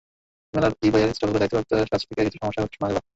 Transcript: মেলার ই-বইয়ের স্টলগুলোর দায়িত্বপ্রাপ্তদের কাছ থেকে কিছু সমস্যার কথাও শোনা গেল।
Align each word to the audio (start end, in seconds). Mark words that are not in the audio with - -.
মেলার 0.53 0.73
ই-বইয়ের 0.83 1.15
স্টলগুলোর 1.15 1.41
দায়িত্বপ্রাপ্তদের 1.41 1.91
কাছ 1.91 2.01
থেকে 2.07 2.21
কিছু 2.25 2.37
সমস্যার 2.39 2.63
কথাও 2.63 2.75
শোনা 2.75 2.89
গেল। 2.89 2.97